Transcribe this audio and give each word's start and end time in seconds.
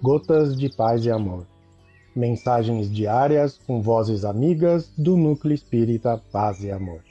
Gotas 0.00 0.56
de 0.56 0.68
Paz 0.68 1.04
e 1.04 1.10
Amor. 1.10 1.44
Mensagens 2.14 2.88
diárias 2.88 3.58
com 3.66 3.82
vozes 3.82 4.24
amigas 4.24 4.92
do 4.96 5.16
Núcleo 5.16 5.52
Espírita 5.52 6.22
Paz 6.30 6.62
e 6.62 6.70
Amor. 6.70 7.02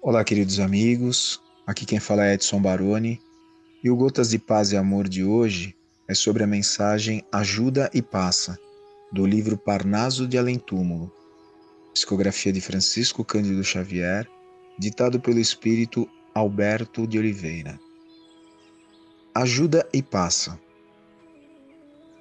Olá, 0.00 0.22
queridos 0.22 0.60
amigos. 0.60 1.40
Aqui 1.66 1.84
quem 1.84 1.98
fala 1.98 2.24
é 2.26 2.34
Edson 2.34 2.62
Baroni. 2.62 3.20
E 3.82 3.90
o 3.90 3.96
Gotas 3.96 4.30
de 4.30 4.38
Paz 4.38 4.70
e 4.70 4.76
Amor 4.76 5.08
de 5.08 5.24
hoje 5.24 5.74
é 6.06 6.14
sobre 6.14 6.44
a 6.44 6.46
mensagem 6.46 7.24
Ajuda 7.32 7.90
e 7.92 8.00
Passa, 8.00 8.56
do 9.14 9.24
livro 9.24 9.56
Parnaso 9.56 10.26
de 10.26 10.36
Além 10.36 10.58
Túmulo, 10.58 11.08
psicografia 11.92 12.52
de 12.52 12.60
Francisco 12.60 13.24
Cândido 13.24 13.62
Xavier, 13.62 14.28
ditado 14.76 15.20
pelo 15.20 15.38
espírito 15.38 16.10
Alberto 16.34 17.06
de 17.06 17.16
Oliveira. 17.16 17.78
Ajuda 19.32 19.88
e 19.92 20.02
passa. 20.02 20.58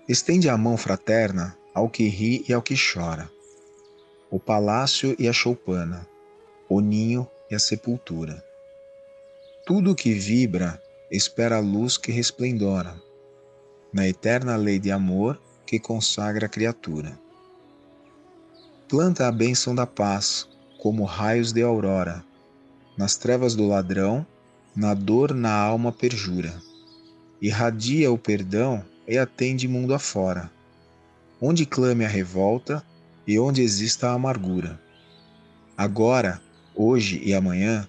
Estende 0.07 0.47
a 0.47 0.55
mão 0.55 0.77
fraterna 0.77 1.57
ao 1.73 1.89
que 1.89 2.07
ri 2.07 2.45
e 2.47 2.53
ao 2.53 2.61
que 2.61 2.75
chora, 2.75 3.27
o 4.29 4.39
palácio 4.39 5.15
e 5.17 5.27
a 5.27 5.33
choupana, 5.33 6.07
o 6.69 6.79
ninho 6.79 7.27
e 7.49 7.55
a 7.55 7.59
sepultura. 7.59 8.45
Tudo 9.65 9.95
que 9.95 10.13
vibra 10.13 10.79
espera 11.09 11.57
a 11.57 11.59
luz 11.59 11.97
que 11.97 12.11
resplendora, 12.11 13.01
na 13.91 14.07
eterna 14.07 14.55
lei 14.55 14.77
de 14.77 14.91
amor 14.91 15.41
que 15.65 15.79
consagra 15.79 16.45
a 16.45 16.49
criatura. 16.49 17.17
Planta 18.87 19.27
a 19.27 19.31
bênção 19.31 19.73
da 19.73 19.87
paz, 19.87 20.47
como 20.79 21.03
raios 21.03 21.51
de 21.51 21.63
aurora, 21.63 22.23
nas 22.97 23.15
trevas 23.15 23.55
do 23.55 23.67
ladrão, 23.67 24.25
na 24.75 24.93
dor 24.93 25.33
na 25.33 25.53
alma 25.53 25.91
perjura. 25.91 26.53
Irradia 27.41 28.11
o 28.11 28.17
perdão 28.17 28.83
e 29.07 29.17
atende 29.17 29.67
mundo 29.67 29.93
afora, 29.93 30.51
onde 31.41 31.65
clame 31.65 32.05
a 32.05 32.07
revolta 32.07 32.85
e 33.25 33.39
onde 33.39 33.61
exista 33.61 34.09
a 34.09 34.13
amargura. 34.13 34.79
Agora, 35.77 36.41
hoje 36.75 37.19
e 37.23 37.33
amanhã, 37.33 37.87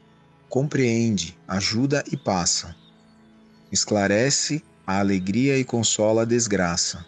compreende, 0.49 1.37
ajuda 1.47 2.03
e 2.11 2.17
passa. 2.17 2.75
Esclarece 3.71 4.63
a 4.87 5.01
alegria 5.01 5.59
e 5.59 5.65
consola 5.65 6.23
a 6.23 6.25
desgraça 6.25 7.05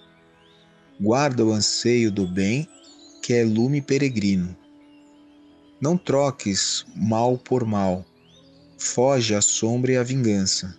guarda 1.00 1.44
o 1.44 1.52
anseio 1.52 2.11
do 2.11 2.27
bem, 2.27 2.69
que 3.22 3.33
é 3.33 3.44
lume 3.44 3.80
peregrino. 3.80 4.56
Não 5.80 5.97
troques 5.97 6.86
mal 6.94 7.36
por 7.36 7.64
mal, 7.64 8.05
foge 8.78 9.34
a 9.34 9.42
sombra 9.42 9.92
e 9.92 9.97
a 9.97 10.02
vingança. 10.02 10.77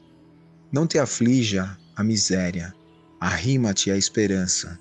Não 0.71 0.87
te 0.87 0.97
aflija 0.97 1.77
a 1.95 2.03
miséria, 2.03 2.73
arrima-te 3.19 3.91
à 3.91 3.97
esperança. 3.97 4.79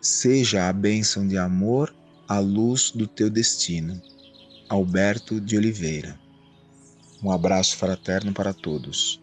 Seja 0.00 0.68
a 0.68 0.72
bênção 0.72 1.26
de 1.26 1.38
amor 1.38 1.94
a 2.28 2.38
luz 2.38 2.90
do 2.90 3.06
teu 3.06 3.30
destino. 3.30 4.00
Alberto 4.68 5.40
de 5.40 5.56
Oliveira. 5.56 6.18
Um 7.22 7.30
abraço 7.30 7.76
fraterno 7.76 8.32
para 8.32 8.52
todos. 8.52 9.22